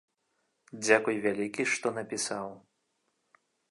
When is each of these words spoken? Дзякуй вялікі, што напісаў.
Дзякуй 0.85 1.21
вялікі, 1.27 1.69
што 1.75 1.87
напісаў. 2.01 2.47